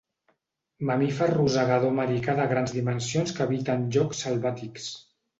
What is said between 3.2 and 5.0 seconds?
que habita en llocs selvàtics.